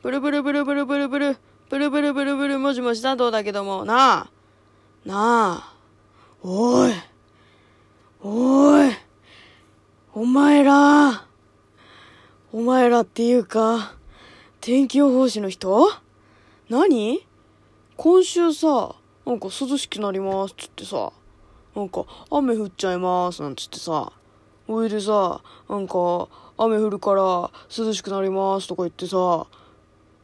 [0.00, 1.36] ブルブルブルブルブルブル、
[1.68, 4.30] ブルブルブルブルもじもじだどうだけども、なあ、
[5.04, 5.74] なあ、
[6.40, 6.92] おい、
[8.22, 8.92] おい、
[10.14, 11.26] お前ら、
[12.52, 13.94] お前らっていうか、
[14.60, 15.88] 天気予報士の人？
[16.68, 17.26] 何？
[17.96, 18.94] 今週さ、
[19.26, 21.12] なんか涼しくなりますっつってさ、
[21.74, 24.12] なんか雨降っちゃいますなんつってさ、
[24.68, 29.46] おいでさ、なんか雨降るから涼しくなりますとか言ってさ、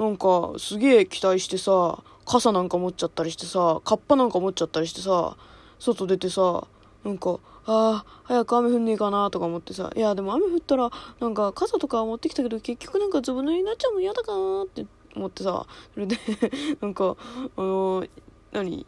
[0.00, 5.36] なんかすげえ期待してさ、傘なんか持っちゃったりしてさ、カッパなんか持っちゃったりしてさ、
[5.78, 6.66] 外出てさ、
[7.04, 10.90] なんか、ああ、早く雨降んねえかなとか思ってさ、いや、でも雨降ったら、
[11.20, 16.16] なんか傘とか持ってきたけど、結局なんかずぶ濡れになっちゃうの嫌だかなって思ってさ、それで
[16.80, 17.18] なんか、
[17.56, 18.08] あのー、
[18.52, 18.86] 何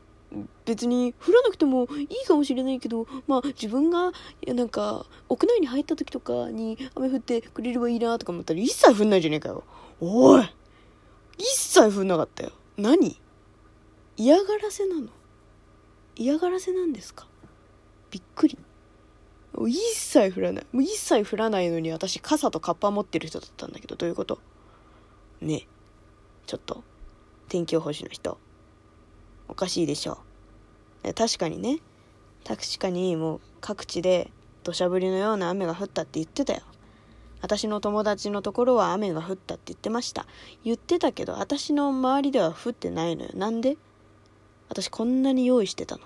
[0.64, 4.12] 別に降らなくてもいいかもしれないけど、まあ自分が、
[4.46, 9.62] なんか、屋内に入った時とかに雨降ってくれればいいなとか思ったら一切降んないじゃねえかよ。
[10.00, 10.42] おい
[11.42, 12.52] 一切降んなかったよ。
[12.76, 13.20] 何？
[14.16, 15.08] 嫌がらせなの？
[16.14, 17.26] 嫌がらせなんですか？
[18.12, 18.56] びっくり。
[19.68, 20.66] 一切降らない。
[20.72, 24.38] もう一切降らないのに私傘とカッパ持ってる人だったんだけど、どういうこと？
[25.40, 25.66] ねえ。
[26.46, 26.84] ちょっと。
[27.48, 28.38] 天気予報士の人。
[29.48, 30.18] おかしいでしょ
[31.04, 31.12] う。
[31.12, 31.80] 確かにね。
[32.46, 34.30] 確かにもう各地で
[34.62, 36.62] 土砂降りのような雨が降ったって言ってたよ。
[37.42, 40.26] 私の友達のところは雨が降ったって言ってました。
[40.64, 43.30] 言ってたけど、私の周りでは降ってないのよ。
[43.34, 43.76] なんで？
[44.68, 46.02] 私こんなに用意してたの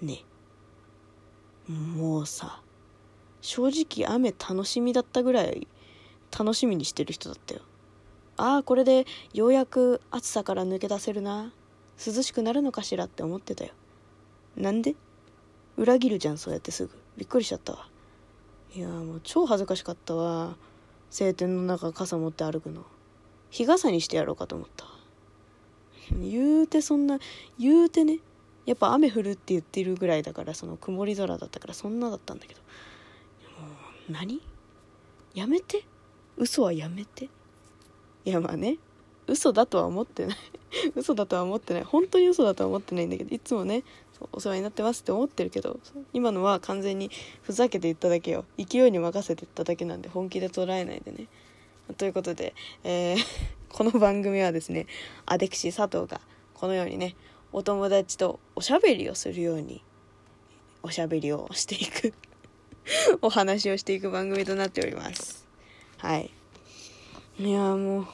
[0.00, 0.08] に。
[0.14, 0.24] ね
[1.68, 2.62] もうさ、
[3.40, 5.66] 正直雨楽しみだったぐらい
[6.38, 7.62] 楽しみにしてる人だったよ。
[8.36, 11.52] ああ、これでようやく暑さから抜け出せるな。
[12.06, 13.72] 涼しくなるのかしらって思ってたよ。
[14.56, 14.94] なんで？
[15.76, 16.92] 裏切るじゃん、そうやってすぐ。
[17.16, 17.88] びっくりしちゃったわ。
[18.72, 20.56] いやもう超恥ずかしかったわ。
[21.10, 22.84] 晴天の中傘持って歩くの。
[23.50, 24.86] 日傘にしてやろうかと思った。
[26.20, 27.18] 言うてそんな、
[27.58, 28.18] 言うてね、
[28.66, 32.60] やっぱ雨降るって言ってるぐらいだからその曇り空だったからそんなだったんだけど。
[32.60, 32.66] も
[34.08, 34.40] う何？
[35.34, 35.84] やめて？
[36.36, 37.28] 嘘はやめて？
[38.24, 38.78] いやまあね。
[39.26, 40.36] 嘘だとは思ってない。
[40.94, 41.84] 嘘だとは思ってない。
[41.84, 43.82] 本当に嘘だとは思ってないんだけどいつもね
[44.32, 45.78] お世話になってますって思ってるけど
[46.12, 47.10] 今のは完全に
[47.42, 48.44] ふざけて言っただけよ。
[48.58, 51.26] 勢いに任せて言っただけなんで本気で捉えないでね。
[51.96, 52.54] ということで、
[52.84, 53.18] えー、
[53.70, 54.86] この番組はですね
[55.26, 56.20] アデクシー佐藤が
[56.54, 57.16] このようにね
[57.52, 59.82] お友達とおしゃべりをするように
[60.82, 62.14] おしゃべりをしていく
[63.22, 65.46] お話をしていく番組となっております。
[65.98, 66.30] はい。
[67.38, 68.06] いやもう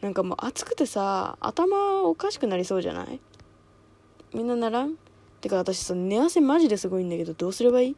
[0.00, 3.20] なんかもう暑くてさ頭おかしくなりそうじゃない？
[4.34, 4.96] みんなならん？
[5.40, 7.96] てか私さ寝汗マジですごいんだけどどうすればいい？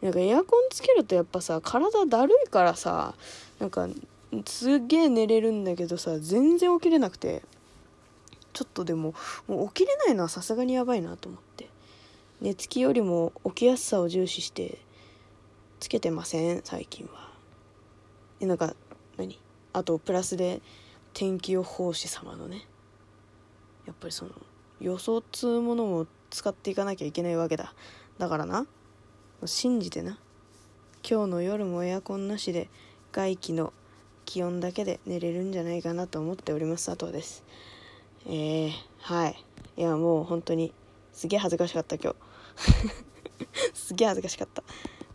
[0.00, 3.14] なんかエアコンつけるとやっぱさ体だるいからさ
[3.58, 3.88] なんか
[4.46, 7.42] すげえ寝れるんだけどさ全然起きれなくて。
[8.54, 9.14] ちょっとでも
[9.46, 11.68] もう起きれないのはさすがにやばいなと思って。
[12.40, 14.78] 寝つきよりも起きやすさを重視して
[15.78, 16.62] つけてません？
[16.64, 17.30] 最近は。
[18.40, 18.74] えなんか
[19.16, 19.38] 何？
[19.74, 20.60] あとプラスで
[21.14, 22.66] 天気予報士様のね
[23.86, 24.32] やっぱりその
[24.80, 27.74] 予想っつうものも使っていかなきゃいけないわけだ
[28.18, 28.66] だからな
[29.44, 30.18] 信じてな
[31.08, 32.68] 今日の夜もエアコンなしで
[33.12, 33.72] 外気の
[34.24, 37.44] 気温だけで寝れるんじゃないかなと思っております佐藤です
[38.26, 39.44] えー、はい。
[39.76, 40.72] いや、もう本当に、
[41.12, 42.16] すげえ恥ずかしかった、今日。
[43.72, 44.62] すげえ恥ずかしかった。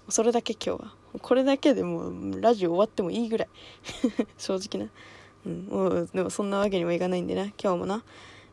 [0.09, 0.95] それだけ今日は。
[1.21, 3.49] これだけでもう、ラジオ終わってもいいぐらい。
[4.37, 4.91] 正直な。
[5.45, 8.03] うん、もう、でもそんなわけにもいかないんでな、今日もな。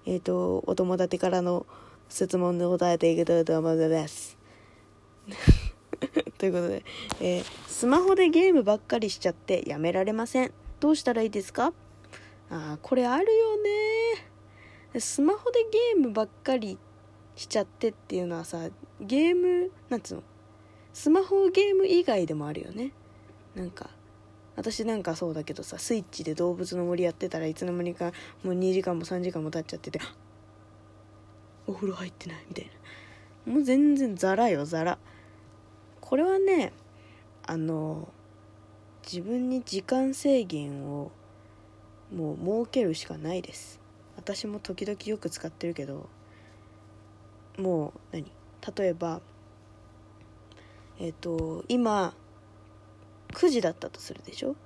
[0.04, 1.64] えっ、ー、と、お友達からの
[2.10, 4.36] 質問で答えていけたらと思うです。
[6.38, 6.84] ということで、
[7.20, 10.52] えー、スマホでゲームばっかりしちゃってやめられません。
[10.80, 11.72] どうしたらいいですか？
[12.50, 16.78] ああ、これあるよねスマホでゲームばっかり
[17.36, 18.70] しちゃってっていうのはさ
[19.00, 20.22] ゲームなんつうの？
[20.92, 22.92] スマホゲーム以外でもあるよね
[23.54, 23.90] なんか
[24.56, 28.06] 私なんかそうだけどさスイッチで動物の森やってたらいつの間にか
[28.42, 30.00] もう2時間も3時間も経っちゃってて
[31.70, 32.70] お風呂入ってないみたい
[33.46, 33.52] な。
[33.52, 34.98] もう全然ザラよザラ。
[36.00, 36.72] これはね
[37.46, 38.08] あの
[39.04, 41.12] 自分に時間制限を
[42.12, 43.78] もう設けるしかないです。
[44.16, 46.08] 私も時々よく使ってるけど
[47.56, 48.30] もう何？
[48.76, 49.20] 例えば
[50.98, 52.14] えっ、ー、と今
[53.32, 54.56] 9時だったとするでしょ？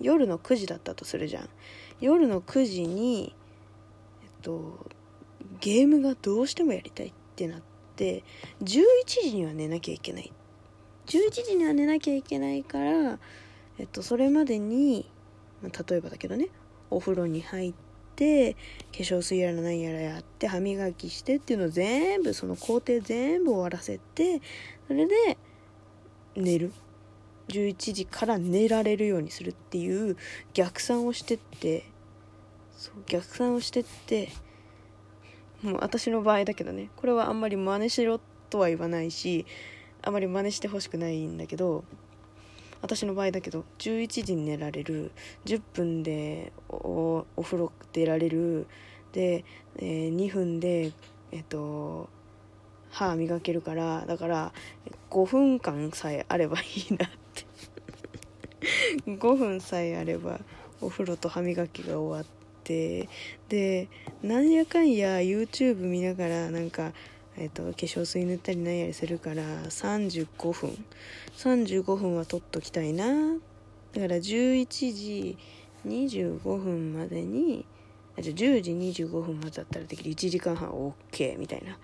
[0.00, 1.48] 夜の9時だったとするじゃん。
[2.00, 3.34] 夜の9時に
[4.22, 4.86] えっと
[5.60, 7.60] ゲームがどうしてもやりたいってなっ
[7.96, 8.24] て
[8.62, 10.32] 11時には寝なきゃいけない。
[11.06, 13.18] 11時には寝なきゃいけないから
[13.78, 15.10] えっとそれまでに
[15.62, 16.48] ま例えばだけどね
[16.90, 17.74] お風呂に入っ
[18.14, 18.58] て化
[18.98, 24.40] 粧水やら何やらやって歯磨きしてっていうのを全部その工程全部終わらせて
[24.86, 25.38] それで
[26.36, 26.72] 寝る。
[27.48, 30.16] 11時から寝られるようにするっていう
[30.54, 31.84] 逆算をしてって
[32.76, 34.30] そう逆算をしてって
[35.62, 36.90] もう私の場合だけどね。
[36.96, 38.20] これはあんまり真似しろ
[38.50, 39.46] とは言わないし
[40.02, 41.84] あまり真似してほしくないんだけど
[42.82, 45.12] 私の場合だけど11時に寝られる
[45.46, 48.66] 10分でお風呂出られる
[49.12, 49.44] で、
[49.76, 50.92] えー、2分で
[51.30, 52.10] えっと
[52.90, 54.52] 歯磨けるからだから
[55.10, 57.46] 5分間さえあればいいなって。
[59.06, 60.40] 5分さえあれば
[60.80, 62.41] お風呂と歯磨きが終わって
[63.48, 63.88] で
[64.22, 66.92] なんやかんや YouTube 見ながらなんか
[67.36, 70.84] えーと、化粧水塗ったりなんやりするから35分。
[71.36, 73.06] 35分は取っときたいな。
[73.94, 75.38] だから11時
[75.86, 77.64] 25分までに
[78.18, 80.10] あじゃあ10時25分までだったらできる。
[80.10, 81.78] 1時間半 OK みたいな。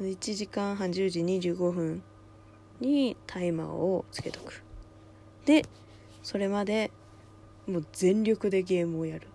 [0.00, 2.02] 1時間半10時25分
[2.80, 4.62] にタイマーをつけとく。
[5.44, 5.66] で
[6.22, 6.90] それまで
[7.66, 9.28] もう全力でゲームをやる。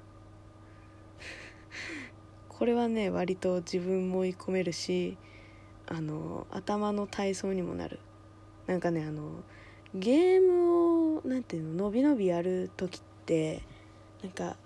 [2.60, 5.18] これはね割と自分も追い込めるし
[5.88, 8.00] あの頭の体操にもなる。
[8.68, 9.32] なんかねあの
[9.96, 13.64] ゲームを何ていうの伸び伸びやる時って
[14.22, 14.58] なんか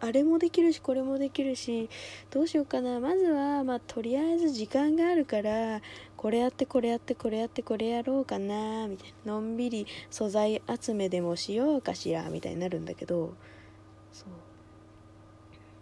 [0.00, 1.90] あれもできるしこれもできるし
[2.30, 2.98] どうしようかな。
[2.98, 5.82] まずはまあとりあえず時間があるから
[6.16, 9.34] これやってこれやってこれやってこれやろうかなみたいな。
[9.34, 13.34] のんびり素材集めでもしようかしらみたいになるんだけど
[14.12, 14.28] そう。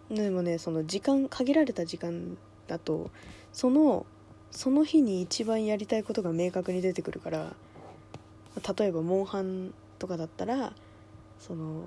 [0.09, 2.37] でもねその時間限られた時間
[2.67, 3.11] だと
[3.51, 4.05] その
[4.51, 7.53] その日に一番やりたいことが明確に出てくるから
[8.77, 10.73] 例えばモンハンとかだったら
[11.39, 11.83] その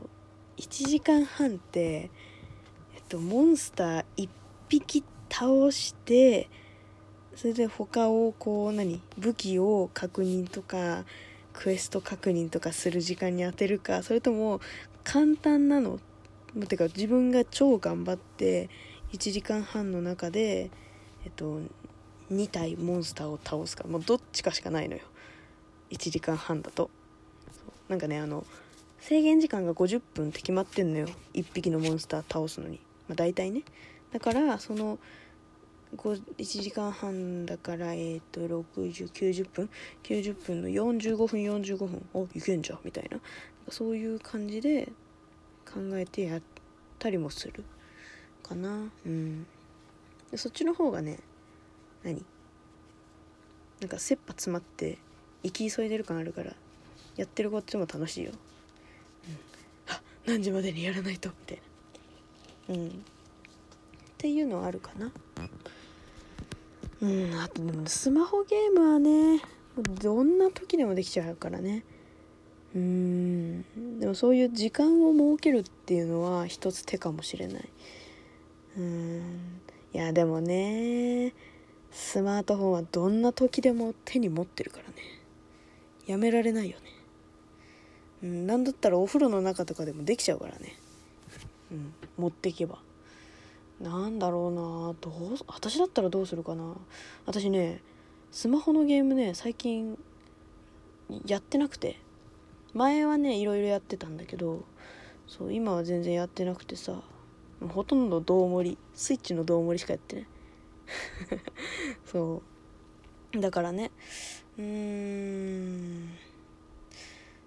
[0.58, 2.10] 1時間半って、
[2.94, 4.28] えっと、モンスター1
[4.68, 6.48] 匹倒して
[7.34, 11.04] それで他をこう何武器を確認とか
[11.52, 14.60] クエスト確認とかする時間に当てるかそれとも
[15.02, 15.98] 簡単なの
[16.66, 18.68] てか自分が超頑張って
[19.12, 20.70] 1時間半の中で、
[21.24, 21.60] えっと、
[22.32, 25.02] 2体モンスターを倒すかもうどっちかしかないのよ。
[25.90, 26.90] 1時間半だと。
[27.88, 28.46] なんかねあの
[29.00, 31.08] 制限時間が50分って決まってんのよ。
[31.34, 33.62] 1匹のモンスター倒すのに、まあ、大体ね。
[34.12, 34.98] だからその
[35.96, 39.70] 1時間半だからえっ、ー、と6090分
[40.04, 42.06] ？90分の45分45分。
[42.14, 43.18] おいけんじゃんみたいな。
[43.68, 44.92] そういう感じで
[45.72, 46.42] 考えてやっ
[46.98, 47.64] たりもする。
[48.42, 48.90] かな。
[49.06, 49.46] うん。
[50.36, 51.18] そっちの方がね
[52.04, 52.24] 何？
[53.80, 54.98] なんか切羽詰まって
[55.42, 56.52] 生き急いでる感あるから
[57.16, 58.32] やってるこっちも楽しいよ、
[59.26, 59.38] うん、
[59.88, 61.58] あ何時までにやらないとみたい
[62.68, 62.74] な。
[62.74, 62.88] うん。
[62.88, 62.92] っ
[64.18, 65.10] ていうのはあるかな。
[67.00, 67.34] うん。
[67.40, 69.42] あとでもスマホゲームはね
[70.00, 71.84] どんな時でもできちゃうからね。
[72.74, 73.98] うん。
[73.98, 77.68] でもそういう時間を設けるっていうのは一つ手かもしれない。
[78.78, 79.60] うん。
[79.92, 81.34] いやでもね
[81.90, 84.94] スマートフォンはどんな時でも手に持ってるからね。
[86.06, 86.84] やめられないよね。
[88.22, 90.76] うんなんだったらお風呂の中とかでもできちゃうからね。
[91.72, 92.78] うん持っていけば。
[93.80, 96.76] なんだろうなどう私だったらどうするかな。
[97.26, 97.80] 私ね
[98.30, 99.98] スマホのゲームね最近
[101.26, 101.98] やってなくて。
[102.74, 104.64] 前はねいろいろやってたんだけど
[105.26, 107.02] そう今は全然やってなくてさ
[107.68, 110.26] ほとんど胴盛りスイッチの胴盛りしかやってない。
[112.06, 112.42] そ
[113.34, 113.40] う。
[113.40, 113.90] だからね
[114.58, 116.08] うーん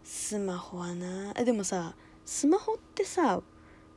[0.04, 1.34] スマホはな。
[1.34, 3.42] でもさスマホってさ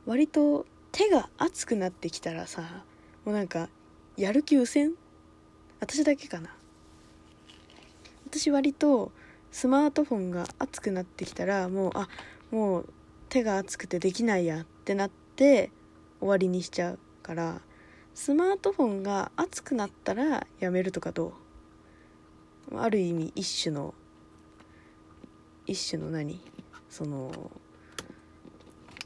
[0.05, 2.83] 割と手が熱くなってきたらさ
[3.23, 3.69] もうなんか
[4.17, 4.95] やる気うせん？
[5.79, 6.55] 私だけかな。
[8.29, 9.11] 私割と
[9.51, 12.07] スマートフォンが熱くなってきたらもうあ
[12.51, 12.89] もう
[13.29, 15.71] 手が熱くてできないやってなって
[16.19, 17.61] 終わりにしちゃうから
[18.13, 21.33] スマートフォンが熱くなったらやめるとかど
[22.71, 22.79] う？
[22.79, 23.93] ある意味一種の
[25.65, 26.39] 一種の何？
[26.89, 27.51] その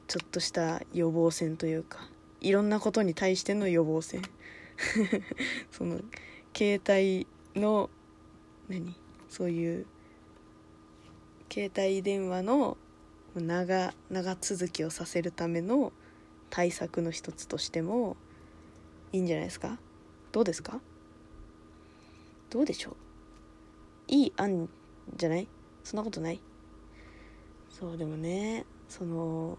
[0.08, 2.00] ちょっとした予防線というか
[2.42, 4.22] いろんなことに対しての予防線。
[5.72, 6.00] その
[6.56, 7.28] 携帯
[7.60, 7.90] の
[8.70, 8.96] 何？
[9.30, 9.86] そういう
[11.54, 12.78] 携帯電話の
[13.36, 15.92] 長長続きをさせるための
[16.50, 18.16] 対策の一つとしても
[19.12, 19.78] いいんじゃないですか？
[20.32, 20.80] どうですか？
[22.50, 22.96] どうでしょう？
[24.08, 24.70] いい案
[25.18, 25.48] じゃない？
[25.84, 26.40] そんなことない？
[27.70, 29.58] そうでもねその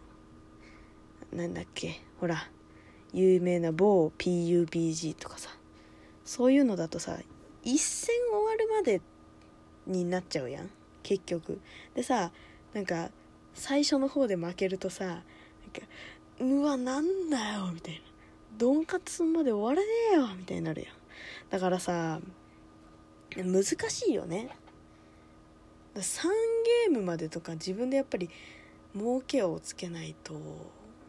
[1.31, 2.01] なんだっけ？
[2.21, 2.49] ほら
[3.13, 5.51] 有名な某 PUBG とかさ
[6.25, 7.19] そういうのだとさ
[7.63, 9.03] 一戦終わるまで
[9.87, 10.71] になっちゃうやん。
[11.03, 11.61] 結局。
[11.95, 12.31] でさ
[12.73, 13.11] なんか
[13.55, 15.23] 最初の方で負けるとさなんか
[16.41, 18.01] うわなんだよみたいな。
[18.59, 20.95] ドンカツまで終わらねえよみたいになるやん。
[21.51, 22.21] だからさ
[23.37, 24.51] 難しいよね。
[25.95, 26.29] 3
[26.89, 28.31] ゲームまでとか自分でやっぱり
[28.95, 30.35] 儲けをつけないと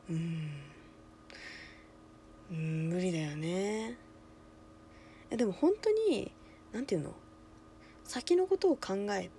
[0.10, 0.50] うん。
[2.50, 3.98] 無理だよね。
[5.30, 6.32] でも本当に
[6.72, 7.16] 何て言うの？
[8.04, 9.30] 先のことを考え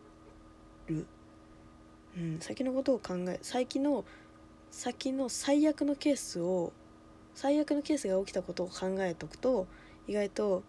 [0.87, 1.07] る、
[2.17, 4.05] うん、先のことを考え先の
[4.71, 6.73] 先の最悪のケースを
[7.35, 9.67] 最悪のケースが起きたことを考えとくと
[10.07, 10.63] 意外と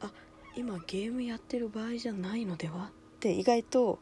[0.00, 0.10] あ
[0.56, 2.84] 今ゲームやってる場合じゃないのでは？
[2.84, 3.98] って意外と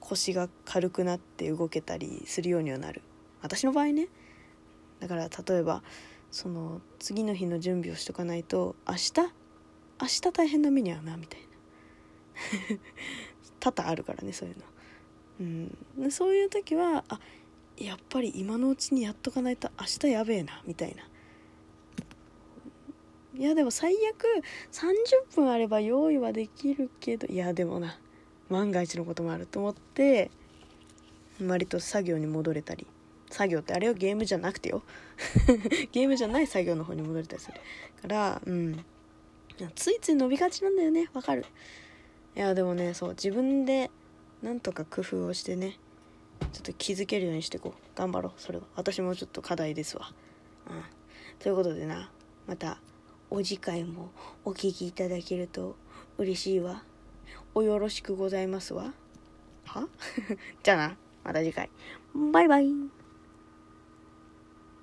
[0.00, 3.02] 腰が軽くなって動けたりするようにはなる。
[3.42, 4.08] 私の場合ね。
[4.98, 5.82] だから例えば
[6.30, 9.12] その次の日の準備をしとかないと明日？
[10.00, 11.46] 明日大変な目に遭うなみたいな。
[13.60, 14.64] 多々あるからねそういうの、
[15.40, 15.42] う
[16.06, 17.18] ん、そういう時はあ
[17.76, 21.02] やっぱり今のうちにやっとかないと明日やべえなみたいな。
[23.38, 24.26] いやでも最悪
[24.70, 27.96] 30分あれば用意はできるけどいやでもな
[28.50, 30.30] 万が一のこともあると思って
[31.40, 32.86] 割と作業に戻れたり
[33.30, 34.82] 作業ってあれはゲームじゃなくてよ。
[35.92, 37.54] ゲームじゃない作業の方に戻れたりする。
[38.02, 38.84] からうん。
[39.74, 41.46] ついつい伸びがちなんだよねわかる。
[42.36, 43.90] いやでもねそう自分で
[44.42, 45.78] なんとか工夫をしてね
[46.52, 47.98] ちょっと気づけるようにしてこう。
[47.98, 48.64] 頑張ろうそれは。
[48.76, 50.12] 私もちょっと課題ですわ。
[50.68, 50.82] うん。
[51.38, 52.10] ということでな
[52.46, 52.78] また
[53.30, 54.10] お次回も
[54.44, 55.76] お聴きいただけると
[56.18, 56.82] 嬉しいわ。
[57.54, 58.92] およろしくございますわ。
[59.66, 59.86] は？
[60.62, 61.70] じゃあなまた次回。
[62.32, 62.99] バイバイ。